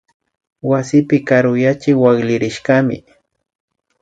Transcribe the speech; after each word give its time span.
Wasipi 0.69 1.17
karuyachik 1.27 1.97
wakllirishkami 2.03 2.97